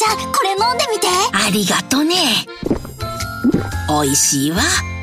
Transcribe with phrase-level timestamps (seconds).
[0.00, 1.08] ちゃんこれ飲んでみて。
[1.30, 2.16] ありがとね。
[3.86, 4.62] 美味しいわ。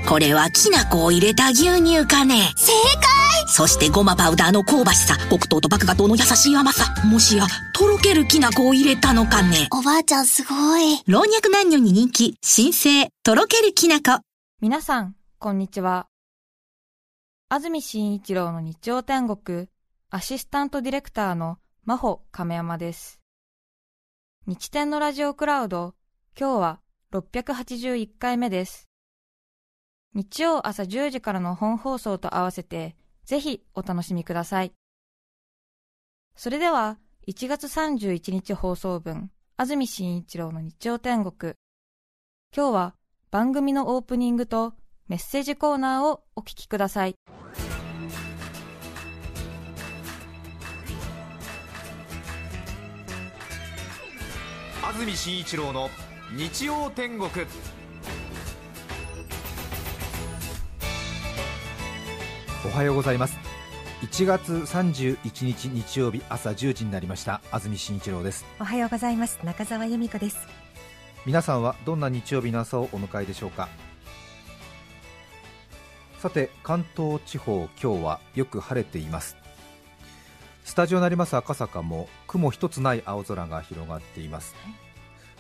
[0.10, 2.52] これはきな粉を入れた牛乳かね。
[2.56, 3.48] 正解。
[3.48, 5.16] そしてごまパウダーの香ばしさ。
[5.30, 6.96] 黒糖と麦芽糖の優しい甘さ。
[7.06, 9.68] もしやとろけるきな粉を入れたのかね。
[9.72, 11.04] おばあちゃんすごい。
[11.06, 12.36] 老若男女に人気。
[12.42, 14.24] 新生とろけるきな粉。
[14.62, 16.08] 皆さん、こんにちは。
[17.50, 19.68] 安住紳一郎の日曜天国、
[20.10, 23.20] アシスタントディレクターの真帆亀山です。
[24.50, 25.94] 日天のラジオクラウド、
[26.40, 26.80] 今日は
[27.12, 28.88] 681回目です。
[30.14, 34.72] 日曜朝10時からの本放送と合わせて、ぜひお楽しみください。
[36.38, 41.56] それでは、1月31日放送分、安住紳一郎の日曜天国。
[42.56, 42.96] 今日は、
[43.32, 44.76] 番組のオープニングと
[45.10, 47.18] メッセージコーナーをお聞きください。
[54.98, 55.92] 安住紳一郎の
[56.36, 57.30] 日曜天国。
[62.66, 63.38] おはようございます。
[64.02, 67.42] 1月31日日曜日朝10時になりました。
[67.52, 68.44] 安住紳一郎です。
[68.60, 69.38] おはようございます。
[69.44, 70.40] 中澤由美子です。
[71.28, 73.70] 皆さんはどんな日曜日の朝をお迎えでしょうか？
[76.18, 79.38] さて関東地方今日はよく晴れています。
[80.66, 84.54] スタジオになります赤坂も雲一つない青空が広がっています、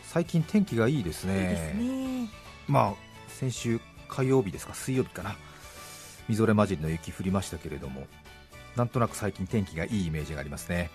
[0.08, 1.74] 最近天気がいいですね。
[1.76, 2.30] ね。
[2.68, 2.94] まあ
[3.28, 5.36] 先週火曜日ですか水曜日かな。
[6.30, 8.06] みぞれ混じりの雪降りましたけれども
[8.76, 10.90] なんとなく最近天気がいいイメージがありますね。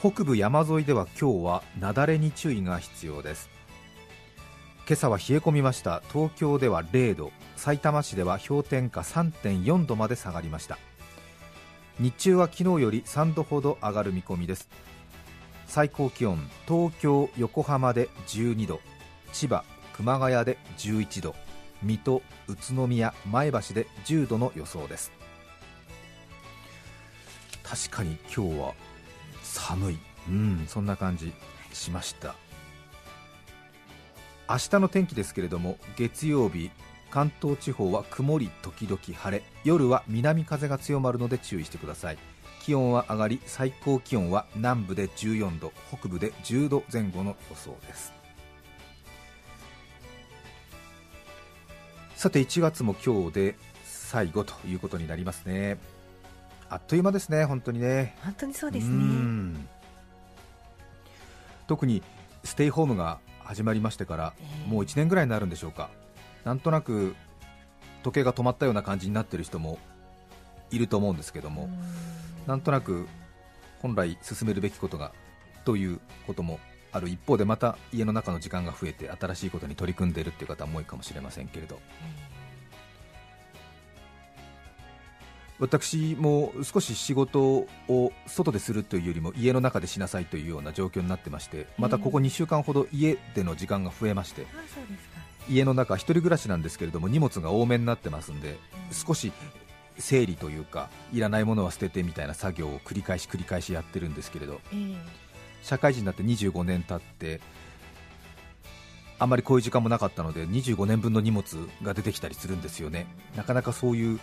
[0.00, 3.48] 北部山沿いでは今日は雪崩に注意が必要です。
[4.86, 6.02] 今朝は冷え込みました。
[6.12, 7.32] 東京では0度。
[7.56, 10.78] さいたま市では氷点下3.4度まで下がりました。
[12.00, 14.68] 日中は昨日より3度ほど上がる見込みです
[15.74, 18.80] 最高気温東京横浜で12度
[19.32, 19.64] 千葉
[19.96, 21.34] 熊谷で11度
[21.82, 25.10] 水戸宇都宮前橋で10度の予想です。
[27.64, 28.74] 確かに今日は
[29.42, 29.98] 寒い。
[30.28, 31.32] うんそんな感じ
[31.72, 32.36] しました。
[34.48, 36.70] 明日の天気ですけれども月曜日
[37.10, 42.18] 関東地方は曇り時々晴れ夜は南風が強まるので注意してください。
[42.64, 48.14] 気温は上がり最高気温は南部で14度北部で10度前後の予想です。
[52.16, 55.76] さて1月も今日で最後ということになりますね。
[56.70, 58.16] あっという間ですね本当にね。
[58.24, 59.68] 本当にそうですうねん。
[61.66, 62.02] 特に
[62.44, 64.70] ステイホームが始まりましてから、ええ。
[64.70, 65.90] もう1年ぐらいになるんでしょうか。
[66.44, 67.14] なんとなく
[68.02, 69.78] 時計が止まったような感じになっている人も
[70.70, 71.68] いると思うんですけども、
[72.46, 73.06] なんとなく
[73.80, 75.12] 本来進めるべきことが
[75.64, 76.60] ということも
[76.92, 81.80] ある一方でまた家の中の時間が増えて新しいことに取り組んでいるという方も多いかもしれませんけれど
[85.60, 94.46] 私も少し仕事を外でするというよりも家の中でしなさいというような状況になってましてまたここ2週間ほど家での時間が増えまして
[95.48, 98.56] 家の中、一人暮らしなんですけれども荷物が多めになってますんで
[98.90, 99.32] 少し
[99.98, 104.96] 整理というかいらないものは捨ててみたいな作業を繰り返し繰り返しやってるんですけれどええ。
[105.62, 107.40] 社会人になって25年経って
[109.18, 113.06] あんまりこういう時間もなかったので25年分の荷物が出てきたりするんですよね。
[113.36, 114.20] なかなかそういう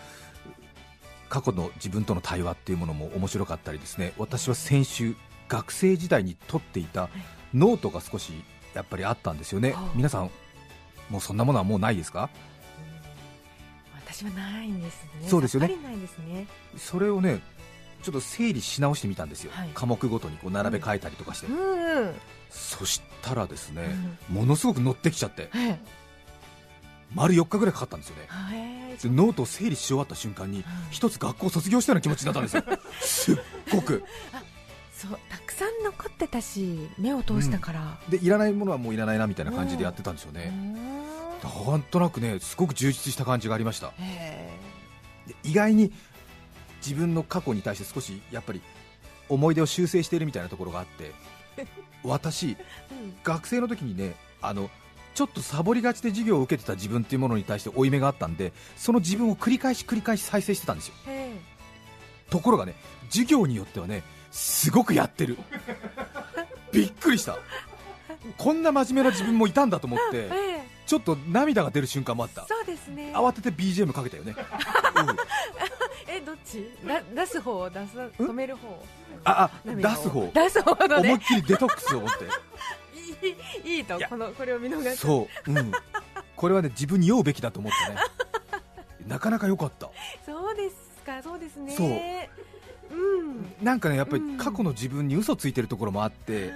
[1.29, 4.13] 過去の自分との対話っていうものも面白かったりですね。
[4.17, 5.15] 私は先週
[5.47, 7.09] 学生時代に取っていた
[7.53, 8.33] ノートが少し
[8.73, 9.71] やっぱりあったんですよね。
[9.71, 9.91] はあ。
[9.95, 10.29] 皆さん
[11.09, 12.29] もうそんなものはもうないですか？
[14.11, 15.27] 私はないんですね。
[15.27, 15.67] そうですよね。
[15.67, 16.47] ね。
[16.77, 17.41] それをね
[18.01, 19.69] ちょっと整理し直してみたんですよ、はい。
[19.73, 22.13] 科目ごとにこう並べ替えたりとかして、うんうん。
[22.49, 23.95] そしたらですね、
[24.29, 25.79] ものすごく乗ってきちゃってはい。
[27.13, 28.25] 丸4日ぐらいかかったんですよね。
[28.27, 28.97] はい。
[28.97, 32.63] でノートを整理し終わった瞬間に一つ学校を卒業したような気持ちになったんですよ。
[33.01, 33.37] すっ
[33.71, 34.03] ごく。
[34.93, 40.75] そうたくさん残ってたし目を通したから、でいらないものはもういらないなみたいな感じでやってたんですようね、ん
[41.43, 43.93] なんとなくねすごく充実した感じがありました。
[45.43, 45.91] 意外に
[46.85, 48.61] 自分の過去に対して少しやっぱり
[49.29, 51.11] 思い出を修正しているみたいなところがあって
[52.03, 52.57] 私
[53.23, 54.69] 学生の時にねあの
[55.13, 60.93] ちょっとサボりがちで授業を受けてた自分っていうものに対して負い目があったんでその自分を繰り返し繰り返し再生してたんですよ。
[61.07, 61.31] へ
[62.29, 62.75] ところがね
[63.09, 65.37] 授業によってはねすごくやってる。
[66.71, 67.37] びっくりした。
[68.37, 70.29] こんな真面目な自分もいたんだと思って
[70.85, 72.45] ちょっと涙が出る瞬間もあった。
[72.47, 73.13] そうですね。
[73.15, 74.35] 慌てて BGM かけたよね、
[74.97, 75.15] うん。
[76.13, 76.69] えどっち？
[76.85, 78.83] だ出す方出す止める方？
[79.23, 80.29] ああ出す方。
[80.33, 81.09] 出す方のね。
[81.09, 82.25] 思いっきりデトックスを持って。
[83.69, 84.09] いいといや。
[84.09, 84.97] このこれを見逃す。
[84.97, 85.71] そう、うん、
[86.35, 87.99] これはね自分に酔うべきだと思ってね。
[89.07, 89.89] なかなか良かった。
[90.25, 90.75] そうです
[91.05, 91.21] か。
[91.23, 91.75] そうですね。
[91.75, 92.97] そう。
[92.97, 93.53] うん。
[93.61, 94.37] なんかねやっぱりうん。
[94.37, 96.51] 過去の自分に嘘ついてるところもあって、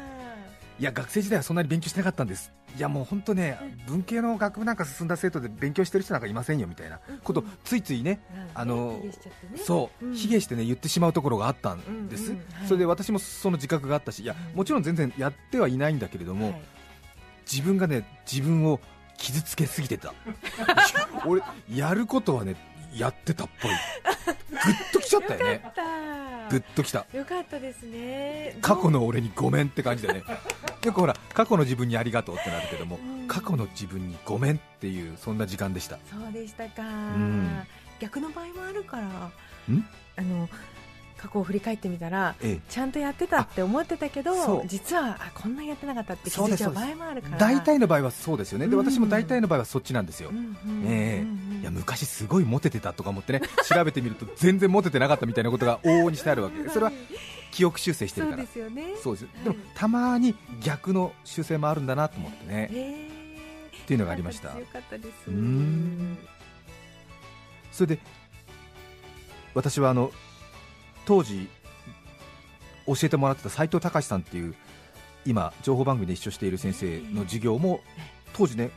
[0.77, 2.51] いや学生時代はそんなに勉強してなかったんです。
[2.77, 3.57] いやもう本当ね
[3.87, 8.19] 文系の学部なんか進んだ生徒で勉強してる人なんかいませんよみたいなことうんついついね
[8.53, 9.01] あの
[9.55, 10.13] そう、うん。
[10.13, 12.35] 卑下してね言ってしまうところがあったんです、
[12.67, 14.57] それで私もその自覚があったしいやうん。
[14.57, 16.61] もちろん全然やってはいないんだけれども、はい。
[17.49, 18.81] 自分がね自分を
[19.17, 20.13] 傷つけすぎてた。
[21.25, 21.41] 俺
[21.73, 22.57] やることはね
[22.95, 23.71] やってたっぽい。
[23.71, 25.53] グッときちゃったよね。
[25.53, 25.83] よかった。
[26.49, 27.05] グッときた。
[27.13, 28.57] よかったですね。
[28.61, 30.23] 過去の俺にごめんって感じでね。
[30.83, 33.27] よくほら過去の自分にありがとうってなるけども、うん。
[33.27, 35.97] 過去の自分にごめんっていうそんな時間でした。
[36.09, 37.67] そうでしたか、ん。
[37.99, 39.03] 逆の場合もあるから。
[39.03, 39.87] ん？
[40.17, 40.47] あの
[41.25, 42.61] 過去を振り返ってみたらええ。
[42.69, 44.63] ちゃんとやってたって思ってたけそどう。
[44.67, 47.37] 実はあこんなやってなかったって気づいちゃう場合もあるから。
[47.37, 48.67] 大体の場合はそうですよね。
[48.67, 50.31] でうん私も大体の場合はそっちなんですよ、
[51.71, 56.67] 昔すごいモテてたとか思ってね 調べてみると全然モテてなかったみたいなことが往々にしてあるわけ。
[56.69, 56.91] それは
[57.51, 58.83] 記憶修正してるそうからですよね。
[59.01, 59.25] そうです。
[59.25, 59.43] はい。
[59.45, 62.69] でもたまに逆の修正もあるんだなと思ってね。
[62.69, 63.09] へえ。
[63.83, 64.49] っていうのがありました。
[64.49, 65.07] よかったです。
[65.27, 66.17] うーん。
[67.71, 67.99] それで
[69.55, 70.11] 私はあの
[71.05, 71.47] 当時
[72.87, 74.55] 教えてもらってた斉藤隆さんっていう
[75.25, 77.81] 今情報番組で一緒している先生の授業も
[78.33, 78.69] 当時ね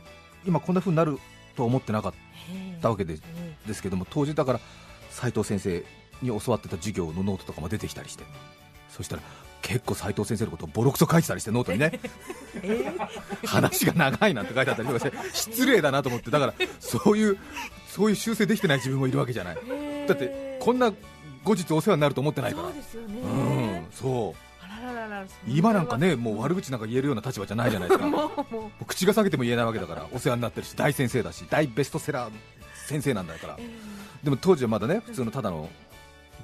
[0.45, 1.19] 今こんな風になる
[1.55, 2.13] とは思ってなかっ
[2.81, 3.21] たわけでうん
[3.67, 4.59] ですけども当時だから
[5.11, 5.83] 斉藤先生
[6.21, 8.23] に教わってた授業のノートとかも出てきたりして
[8.89, 9.21] そしたら
[9.61, 11.99] 結構斉藤先生のことをボロクソ書いてたりしてノートにね。
[12.63, 17.37] えー話が長いなんて書いてあったりとかして失礼だなと思ってだからそういう
[17.87, 19.57] そういう修正できてない自分もいるわけじゃない。
[20.07, 20.91] だってこんな
[21.43, 22.67] 後日お世話になると思ってないから。
[22.67, 24.35] そうですよね。
[25.47, 28.07] 今なんかねもう悪口なんか言えるような立場じゃないじゃないですか。
[28.07, 28.53] も もう。
[28.53, 32.31] もうう口が裂けても言えないわけだからお世話になってるし大先生だし大ベストセラー
[32.75, 33.55] 先生なんだから。
[33.59, 33.69] え
[34.23, 35.69] でも当時はまだね普通のただの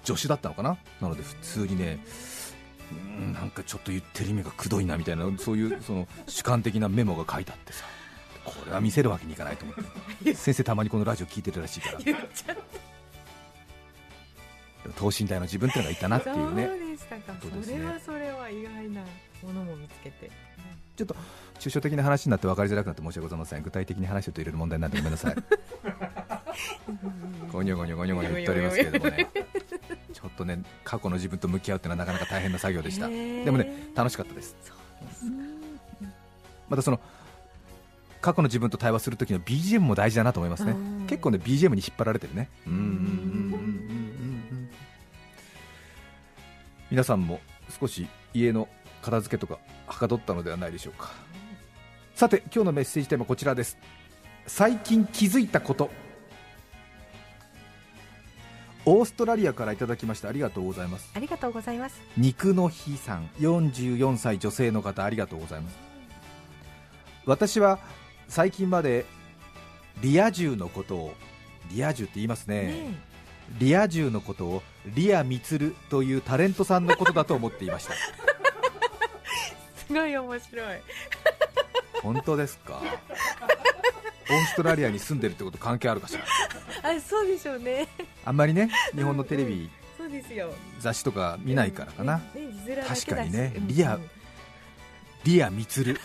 [0.03, 0.77] 助手だったのかな？
[1.01, 1.99] なので普通にね
[2.91, 7.85] うんなんかちょっと言ってる意味がくどいなみたいなそういう その主観的なメモが書いてあってさ。
[8.45, 9.75] これは見せるわけにいかないと思っ
[10.23, 10.35] て。
[10.37, 11.99] 先生たまにこのラジオ聞いてるらしいから。
[11.99, 12.57] ー言っちゃっ
[14.93, 16.67] 等身大の自分っていうのがいたなってたいうね。
[16.67, 17.35] そうでしたか。
[17.41, 19.01] それはそれは意外な
[19.43, 20.31] ものも見つけて。
[20.95, 21.15] ちょっと
[21.59, 23.63] 抽象的な話になって分かりづらくなって申し訳ございません。
[23.63, 25.35] 具体的に話すると入れる問題になってごめんなさい。
[27.51, 29.27] ゴニョゴニョゴニョゴニョ言っておりますけれどもね
[30.13, 33.07] ちょっとね過去の自分と向き合うっていうのはなかなか大変な作業でした。
[33.09, 34.55] でもね楽しかったです。
[34.61, 34.77] そう
[35.07, 35.25] です
[36.69, 36.99] またその
[38.21, 40.71] 過去の自分と対話するときの BGM も大事だなと思いますね。
[40.71, 41.05] うん。
[41.07, 42.49] 結構ね BGM に引っ張られてるね。
[42.65, 43.54] ううん
[46.91, 47.39] 皆さんも
[47.79, 48.67] 少し家の
[49.01, 51.11] 片付けとかはかどったのではないでしょうか。
[52.13, 53.77] さて今日のメッセージテーマこちらです。
[54.47, 55.89] 最近気づいたこと。
[58.87, 61.11] オーストラリアからいただきましたありがとうございます。
[61.15, 62.01] ありがとうございます。
[62.17, 63.27] 肉の日さん。
[63.39, 65.77] 44歳女性の方ありがとうございます。
[67.25, 67.79] 私は
[68.27, 69.05] 最近まで
[70.01, 71.13] リア充のことを
[71.71, 72.61] リア充って言いますね。
[72.63, 73.15] ね
[73.59, 77.93] リア充のことをリアミツルというタレントさんのことだと思っていました。
[79.87, 80.77] すごい面白い。
[82.01, 82.81] 本当ですか？
[84.27, 86.15] オーストラリアに住んでるってこと関係あるかし
[86.83, 86.89] ら？
[86.91, 87.87] あそうでしょうね。
[88.25, 90.53] あんまりね日本のテレビそうですよ。
[90.79, 92.23] 雑誌とか見ないからかな、ね
[92.75, 93.53] ね確かにね。
[93.55, 94.09] うんリアうん
[95.23, 95.99] リアミツル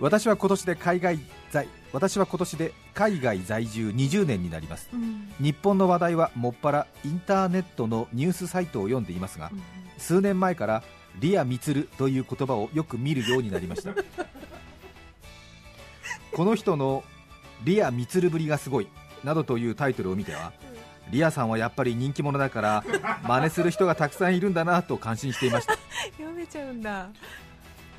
[0.00, 1.18] 私は今年で海外
[1.50, 4.88] 在私は今年で海外在住20年になります。
[4.92, 5.32] うん。
[5.40, 9.62] 日本の話題はもっぱらインターネットのニュースサイトを読んでいますがうん
[9.98, 10.82] 数年前から
[11.18, 13.94] リアミツルという言葉をよく見るようになりました。
[16.32, 17.04] この人の
[17.64, 18.88] リアミツルぶりがすごい
[19.24, 20.52] などというタイトルを見ては
[21.10, 22.84] リアさんはやっぱり人気者だから
[23.24, 25.76] 真似する人がたくさんいるんだなと感心していました。
[26.16, 27.08] 読めちゃうんだ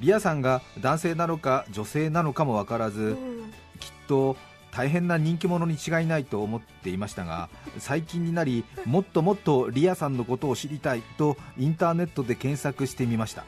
[0.02, 3.54] リアさんが男性なのか女性なのかも分からずうん。
[3.80, 4.36] きっと
[4.72, 13.46] 大変な人気者に違いないと思っていましたが最近になりもっともっとリアさんのことを知りたいとインターネットで検索してみました。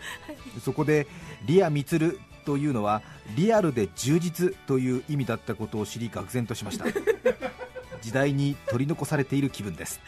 [0.64, 1.08] そこで
[1.46, 3.02] リアミツルというのは
[3.36, 6.86] リアルで充実という意味だったことを知り愕然としました。
[8.02, 10.02] 時代に取り残されている気分です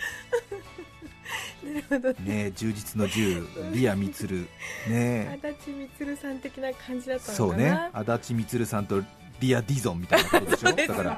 [1.63, 4.48] ねえ充実の充リアミツルね。
[4.89, 7.36] え足立みつるさん的な感じだったのかな。
[7.38, 7.89] そうね。
[7.94, 9.01] 足立みつるさんと
[9.39, 10.72] リア・ディゾンみたいなことでしょ？
[10.74, 10.88] ね。
[10.88, 11.18] だから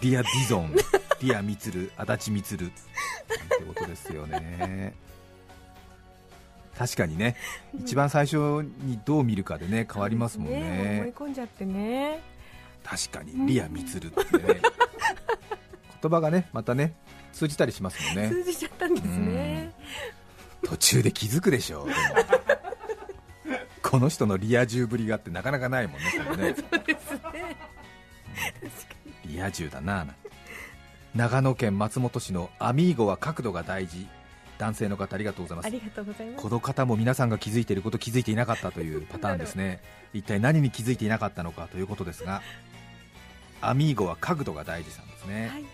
[0.00, 0.74] リア・ディゾン
[1.22, 2.66] リア・みつる足立みつる。
[2.66, 4.94] ってことですよね。
[6.76, 7.36] 確かにね。
[7.78, 8.36] 一番最初
[8.82, 10.98] にどう見るかでね変わりますもんね。
[11.14, 12.20] 思い込んじゃってね。
[12.82, 14.60] 確かにリアミツルってね。
[16.02, 16.92] 言葉がねまたね
[17.34, 18.28] 通じたりしますもんね。
[18.28, 19.72] 通じちゃったんですね。
[20.62, 21.88] 途中で気づくでしょう。
[23.82, 26.54] この人のリア充ぶりがあってなかなかないもんねそれね。
[26.56, 27.56] そうですね。
[29.26, 30.06] リア充だな
[31.14, 34.08] 長野県松本市のアミーゴは角度が大事。
[34.56, 35.66] 男性の方ありがとうございます。
[35.66, 36.42] ありがとうございます。
[36.42, 39.02] この方も皆さんが気づいていること気づいていなかったという。
[39.02, 39.80] パターンですね。
[40.12, 42.40] 一体何に気づいていなかったのかということですが
[43.60, 45.64] アミーゴは角度が大事さんですね、はい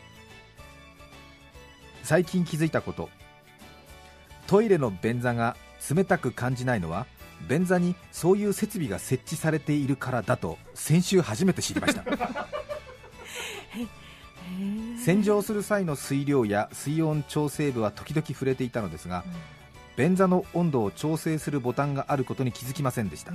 [2.11, 3.09] 最近気づいたこと。
[4.49, 5.57] トイレの便座が
[5.95, 7.07] 冷たく感じないのは
[7.49, 12.03] 便座にそういう設備が設置されているからだと先週初めて知りました。
[14.99, 19.23] 洗浄する際の水量や水温調整部は時々触れていたのですが
[19.97, 23.33] 便座の温度を調整するボタンがあることに気づきませんでした。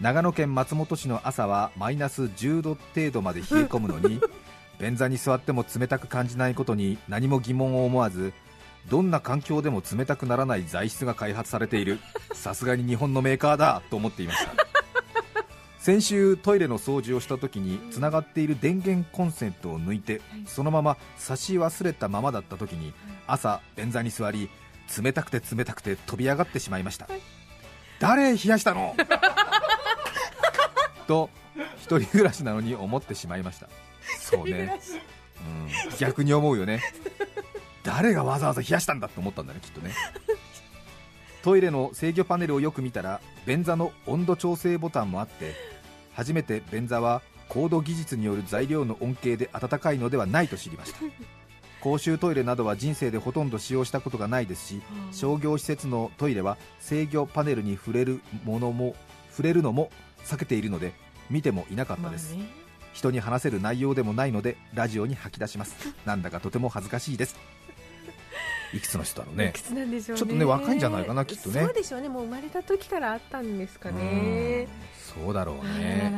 [0.00, 4.20] 長野県松本市の朝はマイナス10度程度まで冷え込むのに
[4.80, 8.32] 便座に座っても冷たく感じないことに何も疑問を思わず
[8.88, 11.98] どんな環境でも冷たくならない材質が開発されている
[12.32, 14.52] さすがに日本のメーカーだと思っていました。
[15.78, 22.92] 先週トイレの掃除をした時につながっている電源コンセントを抜いてそのまま差し忘れたままだった時に
[23.26, 24.50] 朝便座に座り
[25.02, 27.06] 冷たくて冷たくて飛び上がってしまいました。
[27.98, 28.94] 誰冷やしたの？
[31.06, 31.30] と
[31.78, 33.68] 一人暮らしなのに思ってしまいました
[34.18, 34.80] そうね、
[35.90, 36.82] うん、逆に思うよね。
[37.82, 39.92] 誰がわざわざ冷やしたんだって思ったんだねきっとね。
[41.42, 45.54] トイレの制御パネルをよく見たら便座の温度調整ボタンもあって
[46.12, 51.00] 初めて便座は高度技術による材料の恩恵で暖かいのではないと知りました。
[51.80, 58.94] 公衆トイレなどは人生でほとんど使用したことがないですし商業施設のトイレは制御パネルに触れるものも
[59.30, 59.90] 触れるのも
[60.24, 60.92] 避けているので
[61.30, 62.59] 見てもいなかったです、まあね。
[62.92, 65.74] 人に話せる内容でもないのでラジオに吐き出します。
[66.04, 67.36] なんだかとても恥ずかしいです。
[68.74, 69.52] いくつの人だろうね。
[69.70, 70.00] うね。
[70.00, 71.62] ちょっとね若いんじゃないかなきっとね。
[71.62, 72.08] そうでしょうね。
[72.08, 74.66] もう生まれた時からあったんですかね。
[74.84, 76.12] うんそうだろうね。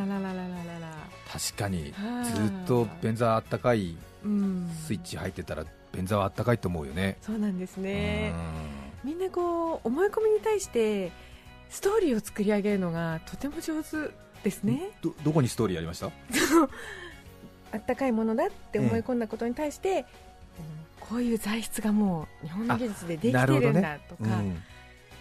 [1.33, 2.25] 確かにはい。
[2.35, 4.71] ずっと便座あったかいうん。
[4.87, 7.17] スイッチ入ってたら便座はあったかいと思うよね。
[7.23, 8.33] そうなんですね。
[9.05, 9.11] うん。
[9.11, 11.11] みんなこう思い込みに対して
[11.71, 14.11] ストーリーを作り上げるのがとても上手
[14.43, 14.91] ですね。
[15.03, 16.07] どどこにストーリーありました？
[17.73, 20.05] あったかいものだって思い込んだことに対して、うん
[21.01, 24.63] こういう材質がもう日本の技術でできてるんだとか、うん。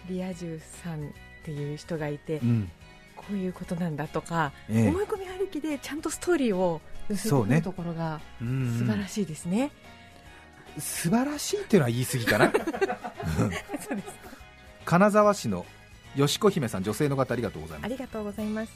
[0.08, 1.10] リア充さんっ
[1.44, 2.70] ていう人がいて、うん。
[3.16, 4.88] こういうことなんだとか、ええ。
[4.88, 7.56] 思い込みありきでちゃんとストーリーを寄せてそうね。
[7.56, 9.72] くるところがうん素晴らしいですね。
[10.78, 12.52] 素晴らしいっていうのは言い過ぎかな？
[14.84, 15.66] 金沢市の
[16.14, 17.86] よしこ姫さん女性の方ありがとうございます。
[17.86, 18.72] ありがとうございます。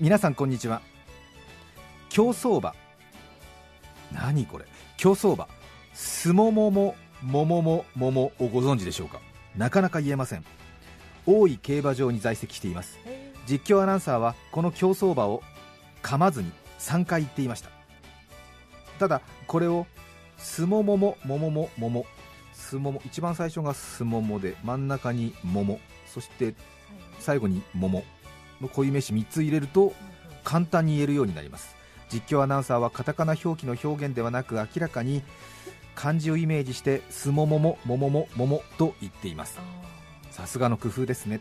[0.00, 0.80] 皆さんこんにちは。
[2.08, 2.72] 競走馬。
[4.12, 4.64] 何これ。
[4.96, 5.48] 競走馬。
[5.92, 9.20] すももももももももをご存知でしょうか。
[9.56, 10.44] なかなか言えません。
[11.26, 12.96] 大井競馬場に在籍しています。
[13.48, 15.42] 実況アナウンサーはこの競走馬を
[16.04, 17.70] 噛まずに3回言っていました。
[19.00, 19.84] ただこれを
[20.36, 22.06] すもももももももも
[22.52, 26.54] すもも一番最初がすももで真ん中にももそして
[27.18, 28.04] 最後に桃
[28.60, 29.92] の固有名詞3つ入れると
[30.44, 31.76] 簡単に言えるようになります。
[32.10, 35.22] 実況アナウンサーはカタカナ表記の表現ではなく明らかに
[35.94, 39.58] 漢字をイメージしてすももももももももと言っています。
[40.30, 41.40] さすがの工夫ですね。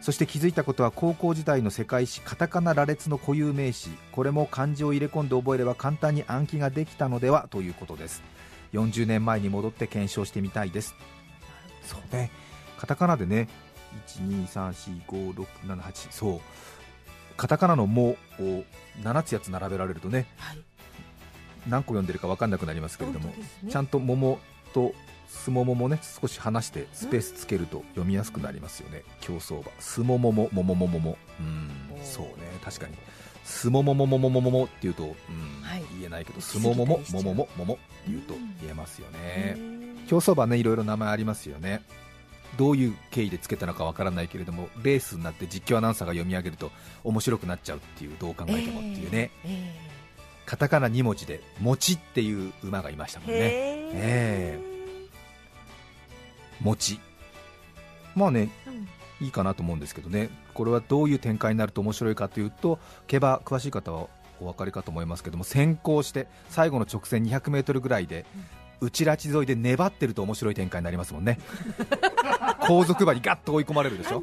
[0.00, 3.90] そして気づいたことは高校時代の世界史カタカナ羅列の固有名詞。
[4.12, 8.22] これも漢字を入れ込んで覚えれば簡単に暗記ができたのではということです。
[8.72, 10.94] 40年前に戻って検証してみたいです。
[11.82, 12.30] そうね。
[12.78, 13.48] カタカナでね
[14.08, 16.40] 1234567そう。
[17.36, 18.64] カタカナの「も」を
[19.02, 20.58] 7つやつ並べられるとねはい。
[21.68, 23.34] 何個読んでるか分かんなくなりますけれども、ね。
[23.68, 24.38] ちゃんと桃
[24.72, 24.94] と
[25.28, 29.02] すもももね少し離してスペースつけると読みやすくなりますよね。
[29.20, 29.64] 競走馬。
[29.80, 31.18] すもももももももも。
[31.40, 31.70] うん。
[32.04, 32.32] そうね。
[32.64, 32.94] 確かに。
[33.44, 35.10] すももももももももっていうと、うん。
[35.62, 35.86] はい。
[35.96, 39.56] 言えないけどすももももももももって言うとうん言えますよね、
[40.08, 41.82] 競走馬ねいろいろ名前ありますよね
[42.56, 46.70] どういう経緯でつけたのかわからないけれどもレースになって実況アナウンサーが読み上げると
[47.04, 49.74] 面白くなっちゃうっていうどう考えてもっていうね、え
[50.46, 53.36] カタカナ2文字で「もち」っていう馬がいましたもんね。
[53.36, 53.40] え。
[53.40, 54.60] へえ。
[56.60, 57.00] もち
[58.14, 58.88] まあねうん。
[59.26, 60.30] いいかなと思うんですけどね。
[60.54, 64.08] これはどういう展開になると面白いかというと競馬詳しい方は
[64.40, 68.24] お分かりかと思いますけども先行して最後の直線 200m ぐらいで
[68.80, 71.38] 内ラチ沿いで粘ってると面白い展開になりますもんね
[72.68, 74.22] 後続馬にガッと追い込まれるでしょ？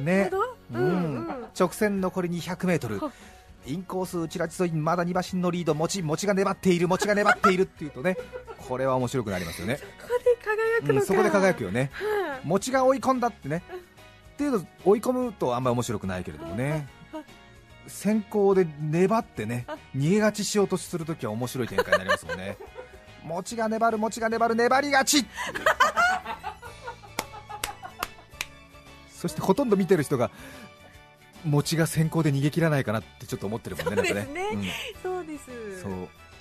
[0.00, 0.28] ね。
[0.30, 3.10] ど、ううん直線残り 200m ほ
[3.66, 5.74] インコース内ラチ沿いにまだ2馬身のリード。
[5.74, 6.88] 持ち持ちが粘っている。
[6.88, 8.16] 持ちが粘っているっていうとね
[8.68, 9.90] これは面白くなりますよね、そこ
[10.24, 11.90] で輝くのか、うん、そこで輝くよね。
[11.92, 13.62] は持ちが追い込んだってね。
[14.34, 16.88] っていうと追い込むとあんまり面白くないけれどもね。
[17.86, 22.56] 先行で粘ってね逃げ勝ちしようとするときは面白い展開になりますもんね。
[23.24, 25.26] 持ちが粘る持ちが粘る粘り勝ち
[29.24, 30.30] そしてほとんど見てる人が
[31.46, 34.48] 持ちが先行で逃げ切らないかなってちょっと思ってるもんねなんかねそうですね。
[34.52, 34.64] うん。
[35.02, 35.82] そうです。
[35.82, 35.92] そう。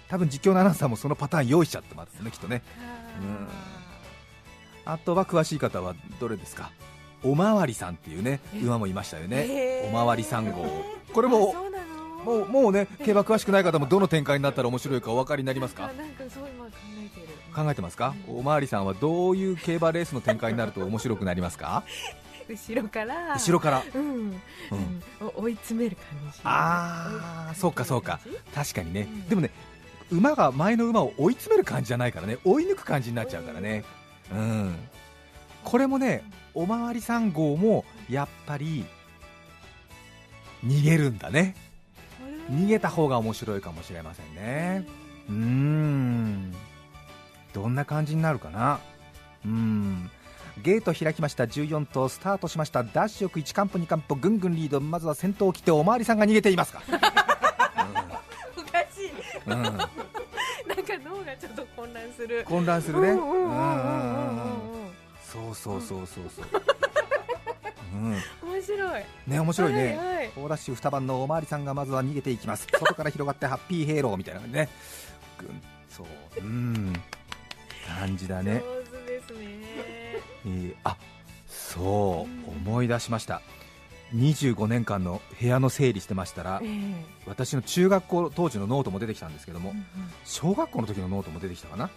[0.09, 2.61] 多分実況のアナウンサーもそのパターン用意しちゃってますねきっとね。
[4.83, 6.71] あとは詳しい方はどれですか？
[7.23, 9.85] おまわりさんっていうね馬もいましたよね。
[9.89, 10.65] おまわり3号。
[11.13, 11.55] これも
[12.25, 15.89] もうもうね競馬詳しくない方もどの展開になったら面白いかお分かりになりますか？
[17.55, 18.13] 考えてますか？
[18.27, 21.83] おまわりさんはどういう競馬レースの展開になると面白くなりますか？
[22.47, 23.33] 後ろから。
[23.33, 23.83] 後ろから。
[23.93, 24.41] うん、うん。
[25.35, 26.39] 追い詰める感じ。
[26.43, 28.19] ああそうかそうか。
[28.53, 29.01] 確かにね。
[29.01, 29.29] うん。
[29.29, 29.51] でもね
[30.11, 32.37] 馬が前の馬を追い詰める感じじゃないからね。
[32.43, 33.83] 追い抜く感じになっちゃうからね。
[34.31, 34.75] うん。
[35.63, 36.23] これもね
[36.53, 38.85] おまわり3号もやっぱり
[40.65, 41.55] 逃げるんだね。
[42.49, 44.85] 逃げた方が面白いかもしれませんね。
[45.29, 46.53] うーん。
[47.53, 48.79] どんな感じになるかな。
[49.45, 50.11] うーん
[50.61, 51.45] ゲート開きました。
[51.45, 52.83] 14頭スタートしました。
[52.83, 54.79] ダッシュよく1カンポ2カンポぐんぐんリード。
[54.79, 59.11] まずは先頭を切っておまわりさんが逃げていますか、うん、おかしい、
[59.47, 59.87] うん、なんか
[61.03, 62.45] 脳がちょっと混乱する。
[62.47, 63.13] 混乱するね。
[65.31, 66.45] そうそうそうそうそう。
[67.93, 69.03] うん、面白い。
[69.27, 72.67] ね面白いね、はいはい、ダッシュ2番のおまわりさんがまずは逃げていきます。
[72.71, 74.69] 外から広がってハッピーヘイローみたいなね。
[75.89, 76.07] そう。
[76.39, 76.93] うん。
[77.99, 78.63] 感じだね。
[80.45, 80.97] えーあ
[81.47, 83.41] そう思い出しました。
[84.15, 86.69] 25年間の部屋の整理してましたらええ。
[87.25, 89.85] 私の中学校当時のノートも出てきたんですけどもうんうん。
[90.23, 91.89] 小学校の時のノートも出てきたかな？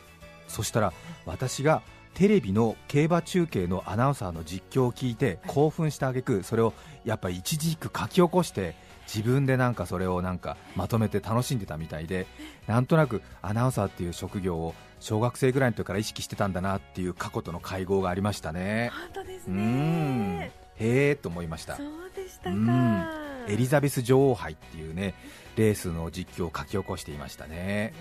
[0.48, 0.92] そしたら
[1.26, 1.82] 私が
[2.14, 6.72] テレビの競馬中継のアナウンサーの実況を聞いて興奮した挙句それを
[7.04, 8.74] やっぱり一字一句書き起こして
[9.06, 12.26] 自分でなんかそれをなんかまとめて楽しんでたみたいで
[12.66, 18.90] なんとなくアナウンサーっていう職業を小学生ぐらいの時から意識してたんだなっていう過去との邂逅がありましたね。
[18.92, 20.52] う本当ですね。
[20.76, 21.76] へえと思いました。
[21.76, 22.66] そうでしたうん。
[22.66, 23.10] か
[23.48, 25.14] エリザベス女王杯っていうね
[25.56, 27.94] レースの実況を書き起こしていましたね。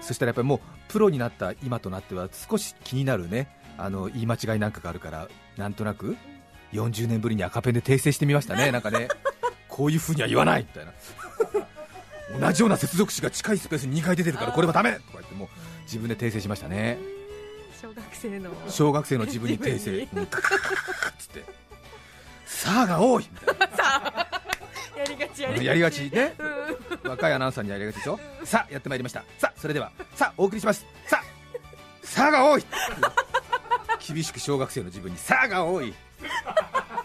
[0.00, 6.16] そしたらやっぱりもうプロになった今となっては少し気になるねあの言い間違いなんかがあるからなんとなく
[6.72, 9.08] 40年ぶりに赤ペンで訂正してみましたねなんかね
[9.70, 10.62] こういうふうには言わない。
[10.62, 10.92] みたいな。
[12.46, 14.92] 同じような接続詞が近いスペースに2回出てるからこれはダメ！
[14.92, 15.48] とか言ってもう
[15.82, 16.98] 自分で訂正しましたね。
[17.80, 18.50] 小学生の。
[18.68, 20.06] 小学生の自分に訂正。
[20.26, 21.44] カカカカカカっつって
[22.46, 23.56] 「さあ」が多いみたい
[24.98, 26.34] やりがちなやりがちね
[27.02, 32.64] うん若いアナウンサーにやりがちでしょさあやってまいりましたさあそれではさあお送りしますさあさあが多い
[34.06, 35.94] 厳しく小学生の自分にさあが多い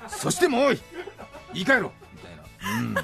[0.10, 0.82] そしても多い
[1.54, 1.91] 言い換えろ
[2.65, 2.95] うん、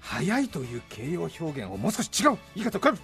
[0.00, 2.38] 早いという形容表現をもう少し違う。
[2.54, 2.96] 言い方を変っ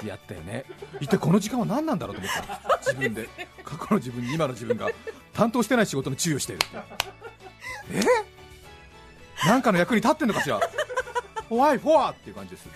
[0.00, 0.64] てやったよね。
[1.00, 2.78] 一体この時間は何なんだろうと思った。
[2.78, 3.28] 自分で。
[3.64, 4.90] 過去の自分に今の自分が。
[5.32, 6.62] 担当してない仕事の注意をしている
[7.90, 8.00] え？
[9.46, 10.60] なんかの役に立ってんのかしら？
[11.48, 12.68] ホワイフォアっていう感じです。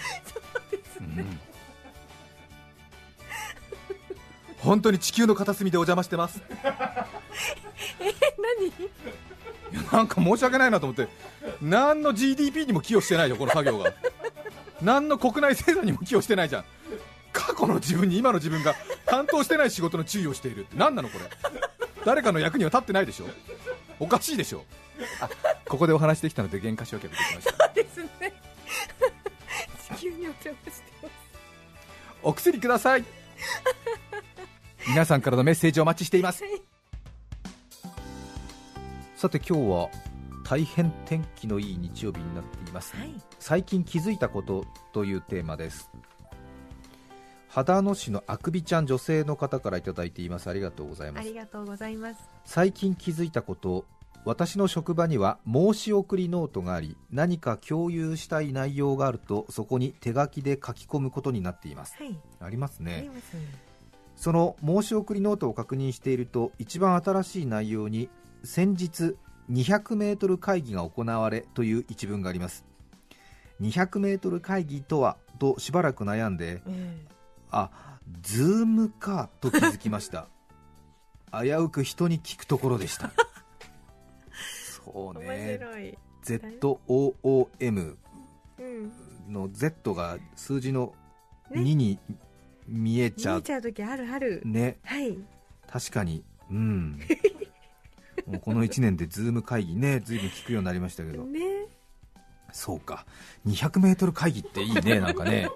[1.00, 1.38] うん。
[4.58, 6.42] 本当に地球の片隅でお邪魔してます。
[6.58, 6.66] 何？
[8.66, 8.74] いや
[9.92, 11.08] なんか申し訳ないなと思って
[11.60, 13.92] 何の GDP にも寄与してないよこの作業が。
[14.80, 16.64] 何の国内生産にも寄与してないじゃん。
[17.32, 18.74] 過去の自分に今の自分が
[19.06, 20.76] 担当してない仕事の注意をしているって。
[20.76, 21.24] 何なのこれ。
[22.04, 23.26] 誰かの役には立ってないでしょ。
[23.98, 24.64] おかしいでしょ。
[25.20, 25.28] あ
[25.68, 27.68] ここでお話できたので原価償却できました。
[27.68, 28.32] ですね。
[29.96, 31.12] 地球にお邪魔してます。
[32.22, 33.04] お薬ください。
[34.88, 36.42] 皆さんからのメッセージをお待ちしています
[39.18, 39.90] さて今日は
[40.44, 43.12] 大変天気のいい日曜日になっています、はい。
[43.40, 45.90] 最近気づいたことというテーマです。
[47.48, 50.48] 秦野市のあくびちゃん女性の方からいただいています。
[50.48, 51.24] ありがとうございます。
[51.24, 52.20] ありがとうございます。
[52.44, 53.86] 最近気づいたこと
[54.24, 61.96] 私の職場には申し送りノートがあり何か共有したい内容があるとそこに手書きで書き込むことになっています。
[61.98, 62.16] はい。
[62.38, 63.10] ありますあね。
[64.14, 68.08] その申し送りノートを確認していると一番新しい内容に
[68.48, 69.14] 先日
[69.50, 72.64] 200メートル会議が行われという一文があります。
[73.60, 77.06] 200メートル会議とはとしばらく悩んでえ
[77.50, 80.28] あ Zoom かと気づきました。
[81.30, 83.12] 危うく人に聞くところでした。
[84.82, 85.98] そうね面白い。
[86.24, 87.96] Zoom
[88.60, 88.92] うん。
[89.30, 90.94] の Z が数字の
[91.50, 91.60] ね。
[91.60, 91.98] 2に
[92.66, 93.34] 見えちゃう。
[93.36, 94.40] 見えちゃう時あるある。
[94.46, 94.78] ね。
[94.84, 95.18] はい。
[95.66, 96.24] 確かに。
[96.50, 96.98] うん
[98.28, 101.24] もうこの1年で Zoom 会議ねずいぶん聞くようになりましたけど。
[101.24, 101.40] ね。
[102.52, 103.06] そうか。
[103.46, 105.48] 200m 会議っていいねなんかね。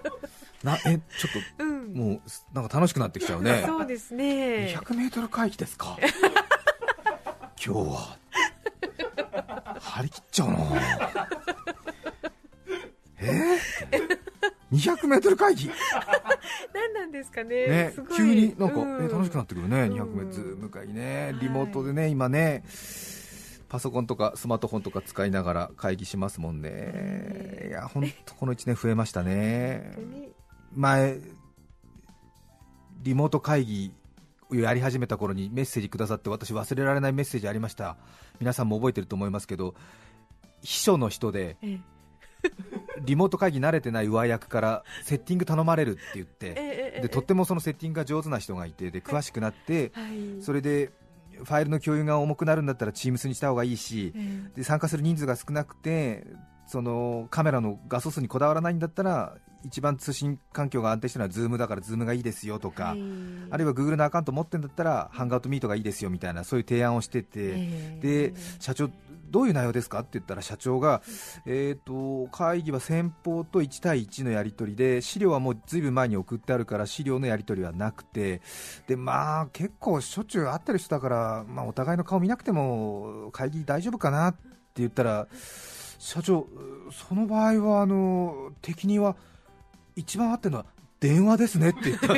[0.63, 1.93] なえちょっうん。
[1.93, 2.21] ともう
[2.53, 3.63] なんか楽しくなってきちゃうね。
[3.65, 4.75] そうですね。
[4.75, 5.97] 200m 会議ですか。
[7.63, 8.17] 今日は。
[9.79, 10.57] 張り切っちゃうな。
[13.19, 13.57] え？
[14.71, 15.69] ー、200m 会議？
[17.23, 17.67] ですかね。
[17.67, 19.93] ね急になんか、うえ楽しくなってくるね、うん。
[19.93, 21.31] 200m ズーム会議ね。
[21.31, 21.39] はい。
[21.39, 22.63] リモートでね、今ね
[23.69, 27.65] パソコンとかスマートフォンとか使いながら会議しますもんね。
[27.67, 27.71] い。
[27.71, 29.97] や本当この1年増えましたね。
[30.75, 31.19] 前
[33.01, 33.91] リモート会議
[34.51, 37.97] をやり始めた頃にメッセージくださって私忘れられないメッセージありました。
[38.39, 39.73] 皆さんも覚えてると思いますけど
[40.61, 41.79] 秘書の人でえ
[43.01, 50.41] リモート会議慣れてない上役からセッティング頼まれるって言ってでとってもそのセッティングが上手な人がいてで詳しくなってはい。
[50.41, 50.91] それで
[51.33, 54.41] ファイルの共有が重くなるんだったら Teams にした方がいいしえ。
[54.55, 56.25] で参加する人数が少なくて
[56.67, 62.93] そのカメラの画素数にこだわらないんだったら一番通信環境が安定してるのは Zoom だから Zoom がいいですよとか、あ
[63.57, 68.31] るいは Google のアカウント持ってるんだったらハンガウトミートがいいですよみたいなそういう提案をしてて、ええ。
[68.31, 68.89] で社長、
[69.33, 71.01] どういう内容ですかって言ったら社長が、
[71.47, 78.41] えー、と会議は先方と1対1のやり取りで資料はもうずいぶん前に送ってあるから資料のやり取りはなくて
[78.85, 84.39] で、まあ、結構しょっちゅう会ってる人だから、まあ、お互いの顔見なくても会議大丈夫かなって
[84.75, 85.27] 言ったら
[85.97, 86.47] 社長、
[86.91, 89.15] その場合はあの敵には
[89.95, 90.65] 一番合ってるのは
[90.99, 92.07] 電話ですねって言った。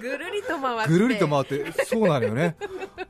[0.00, 0.88] ぐるりと回って。
[0.88, 2.56] ぐるりと回ってそうなのよね。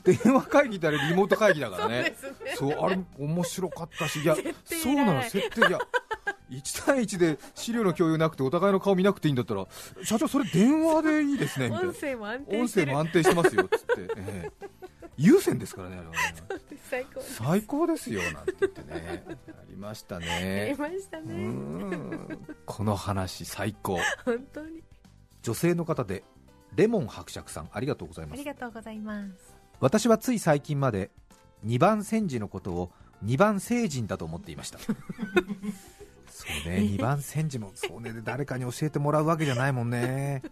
[0.04, 2.14] 電話会議ってあれリモート会議だからね。
[2.56, 2.76] そうね。
[2.80, 5.78] あれ面白かったしいやそうなの設定いや
[6.50, 9.66] 1対1で資料の共有なくてお互いの顔見なくていいんだったら
[10.04, 11.88] 社長それ電話でいいですねみたいな。
[11.88, 12.74] 音声も安定音し
[13.28, 14.68] てますよっつって、ええ。
[15.16, 16.18] 有線ですからねあれはね
[16.90, 17.34] 最高です。
[17.34, 19.24] 最高ですよなんて言ってね。
[19.28, 21.34] ありましたありましたね。
[21.48, 22.38] ん。
[22.66, 23.98] この話最高。
[24.24, 24.82] 本当に。
[25.42, 26.24] 女性の方で
[26.74, 28.34] レモン伯爵さんありがとうございます。
[28.34, 29.54] ありがとうございます。
[29.80, 31.10] 私はつい最近まで
[31.66, 32.92] 2番煎じのことを
[33.24, 34.78] 2番成人だと思っていました。
[36.28, 40.42] そうね2番煎じもそうね誰かに教えてもらうわけじゃないもんね。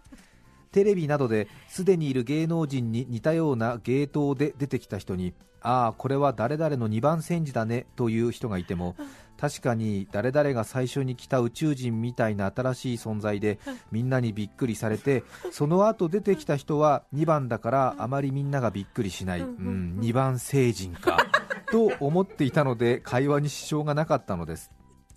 [0.71, 8.95] テレビなどですでにいる芸能人に似たような芸当で出てきた人にああこれは誰々の2番煎じだねという人がいても
[9.39, 13.59] 確かに誰々が最初に来た宇宙人みたいな新しい存在で
[13.91, 21.25] みんなにびっくりされてその後出てきた人は2番だからあまりみんながびっくりしない、うん、2番成人か
[21.71, 24.71] と思っていたので会話に支障がなかったのです。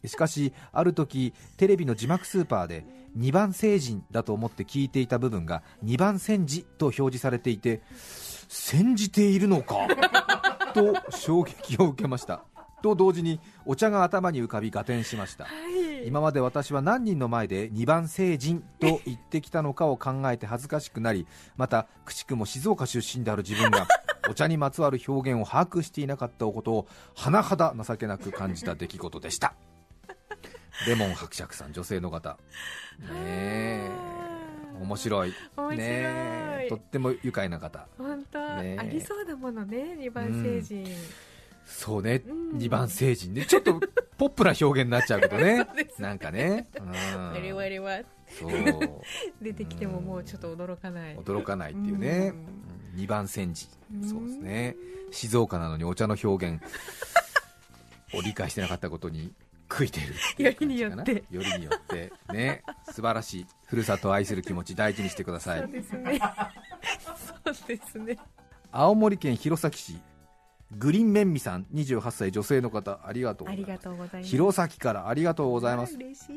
[0.04, 2.85] しかしある時テレビの字幕スーパーで
[3.18, 7.82] 2番成人だと思って聞いていた部分が2番煎じと表示されていて
[8.48, 9.88] 煎じているのか？
[10.76, 12.44] と衝撃を受けました。
[12.82, 15.44] と同時にお茶が頭に浮かび合点しました。
[15.44, 16.06] はい。
[16.06, 23.88] 今まで私は何人の前で2番成人と言ってきたのかを考えて恥ずかしくなりまたくしくも静岡出身である自分が
[24.30, 29.54] お茶にまつわる表現を把握していなかったことを甚だ情けなく感じた出来事でした。
[30.86, 32.38] レモン伯爵さん女性の方。
[33.00, 34.25] ねえ
[34.80, 35.34] 面白い。
[35.56, 35.76] 面白い。
[35.78, 35.84] ね
[36.64, 36.66] え。
[36.68, 37.86] とっても愉快な方。
[37.98, 40.86] 本当、ねありそうだものね二番成人、
[41.64, 42.50] そうね、うん。
[42.58, 43.44] 2番成人ね。
[43.44, 43.80] ちょっと
[44.16, 45.66] ポップな表現になっちゃうけどね。
[45.68, 46.90] そうですなんかね、うん。
[47.54, 48.50] 我々はそう。
[49.42, 51.16] 出てきてももうちょっと驚かない。
[51.16, 52.32] 驚かないっていうね、
[52.94, 53.00] うん。
[53.00, 54.08] 2番煎じうん。
[54.08, 54.76] そうですね。
[55.10, 56.62] 静岡なのにお茶の表現。
[58.14, 59.32] を理解してなかったことに
[59.68, 61.24] 悔いてる よりによって。
[61.31, 62.12] よりによって。
[62.33, 62.62] ね。
[62.87, 66.20] 素晴らしいふるさとを愛する気持ち大事にしてくださそういですね。
[67.44, 68.18] そうですね。
[68.72, 70.00] 青森県弘前市
[70.72, 73.70] グリーンメンミさん28歳女性の方ありがとうございます。
[73.70, 74.31] ありがとうございます。
[74.31, 75.94] 弘前からありがとうございます。
[75.94, 76.37] あ嬉しい。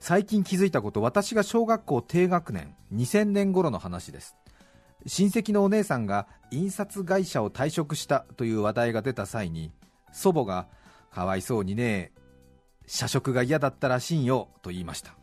[0.00, 4.36] 最近気づいたこと私が小学校低学年2000年頃の話です。
[5.06, 9.72] 親戚のお姉さんが印刷会社を退職したという話題が出た際に
[10.12, 10.68] 祖母が
[11.12, 12.12] かわいそうにね
[12.86, 15.14] 社食が嫌だったらしいんよと言いました。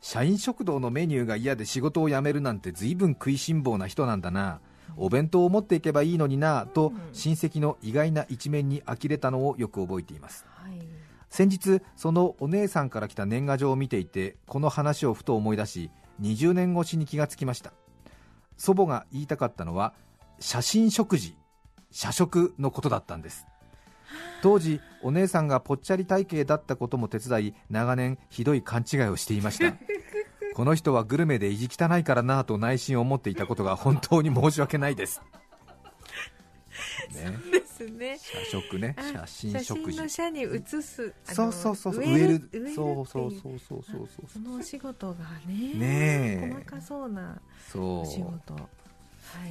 [0.00, 4.60] 社員食堂のメニューが嫌で仕事を辞めるなんて随分食いしん坊な人なんだな。
[4.96, 10.44] お弁当を持っていけばいいのになとうん親戚の意外な一面に呆れたのをよく覚えています。
[10.48, 10.78] はい。
[11.30, 17.72] 先日そのお姉さんから来た年賀状を見ていてこの話をふと思い出し20年越しに気がつきました。
[18.56, 19.94] 祖母が言いたかったのは
[20.38, 21.36] 写真食事
[21.90, 23.46] 社食のことだったんです
[24.42, 29.74] 当時お姉さんがぽっちゃり体型だったことも手伝い長年ひどい勘違いをしていました。
[30.54, 35.22] この人はグルメで意地汚いからなぁと内心思っていたことが本当に申し訳ないです。
[37.10, 38.18] ね、ですね。
[38.18, 38.94] 社食ね。
[38.98, 39.98] 写真食事。
[39.98, 47.40] 写真に写すそうそうそう植えるそうそうそうそうそうそうそのお仕事がねね細かそうな
[47.74, 48.54] お仕事。
[48.54, 48.62] はい、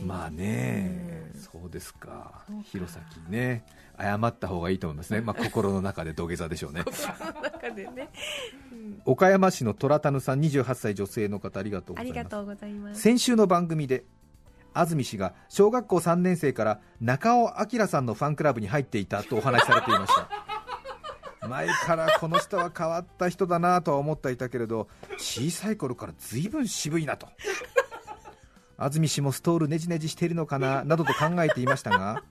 [0.05, 2.43] まあね、うん、そうですか。
[2.63, 2.91] 弘
[3.29, 3.65] 前ね
[3.97, 6.83] 謝った方がいいと思いますね、 まあ、心の中で土下座でしょうね。
[9.05, 13.01] 岡山市の虎田さん28歳女性の方ありがとうございます。
[13.01, 14.03] 先週の番組で
[14.73, 20.29] 安住氏が小学校3年生から中尾明さんのファンクラブに入っていたとお話しされていました。
[21.47, 27.27] 前からこの人は変わった人だなとは思っていたけれど小さい頃から随分渋いなと
[28.81, 32.23] 安住氏もストールねじねじしているのかな などと考えていましたが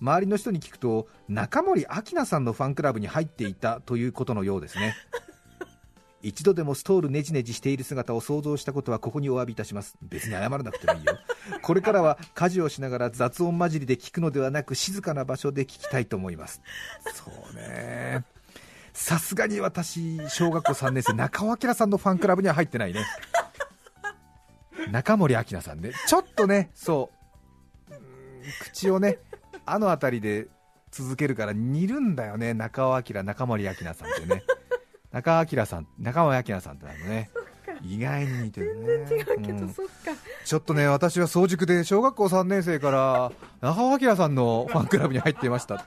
[0.00, 4.94] 周りの人に聞くと中森明菜さんのファンクラブに入っていたということのようですね。
[6.20, 9.96] 一度でもストールねじねじしている姿を想像したことはここにお詫びいたします。
[10.02, 11.18] 別に謝らなくてもいいよ。
[11.62, 16.60] これからは家事をしながら雑音混じりで聞くのではなく静かな場所で聞きたいと思います。
[17.14, 18.24] そうね。
[18.92, 23.06] さすがに私小学校3年生中尾明さんのファンクラブには入ってないね
[24.90, 25.92] 中森明菜さんね。
[26.06, 27.10] ちょっとねそ
[27.90, 27.92] う。
[28.60, 29.18] 口をね
[29.66, 30.48] あの辺りで
[30.90, 32.54] 続けるから似るんだよね。
[32.54, 34.42] 中尾明中森明菜さんってね。
[35.12, 37.30] 中尾明さん中森明菜さんってあのね
[37.82, 38.86] 意外に似てるね。
[39.06, 39.92] 全然違うけど、うん、そっか。
[40.44, 45.84] ちょっとね私は早熟で小学校3年生から中尾明さんのファンクラブに入っていました。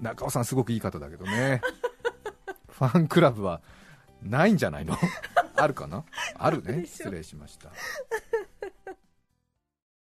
[0.00, 1.60] 中尾さんすごくいい方だけどね。
[2.70, 3.60] ファンクラブは
[4.22, 4.96] ないんじゃないの？
[5.56, 6.04] あるかな？
[6.36, 6.84] あるね。
[6.86, 7.70] 失礼しました。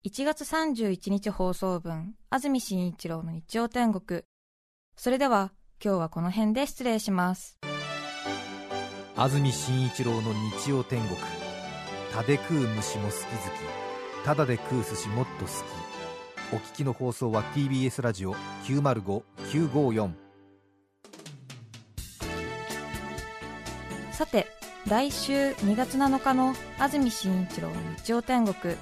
[0.04, 4.22] 1月31日放送分安住紳一郎の日曜天国。
[4.96, 7.58] それでは今日はこの辺で失礼します。
[9.16, 11.16] 安住紳一郎の日曜天国。
[12.12, 13.26] たで食う虫も好き好き。
[14.24, 15.54] ただで食う寿司もっと好き。
[16.52, 20.12] お聞きの放送は TBS ラジオ905954
[24.12, 24.46] さて
[24.88, 28.74] 来週2月7日の安住紳一郎の日曜天国。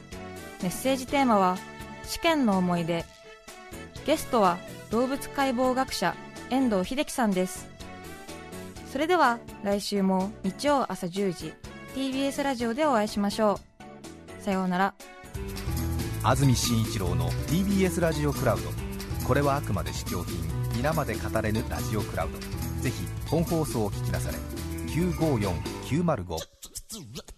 [0.61, 1.57] メッセージテーマは
[2.03, 3.05] 試験の思い出。
[4.05, 4.59] ゲストは
[4.91, 6.17] 動物解剖学者
[6.51, 7.69] 遠藤秀樹さんです。
[8.91, 11.55] それでは来週も日曜朝10時
[11.95, 13.61] TBS ラジオでお会いしましょ
[14.41, 14.43] う。
[14.43, 14.95] さようなら。
[16.25, 18.65] 安住紳一郎の TBS ラジオクラウド。
[19.25, 20.37] これはあくまで試供品。
[20.77, 22.39] 皆まで語れぬラジオクラウド。
[22.83, 24.39] ぜひ本放送を聞きなされ。
[24.89, 27.32] 954 905